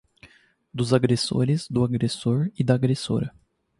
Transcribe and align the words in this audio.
dos 0.73 0.95
agressores, 0.95 1.67
do 1.69 1.83
agressor 1.83 2.49
e 2.57 2.63
da 2.63 2.73
agressora 2.73 3.31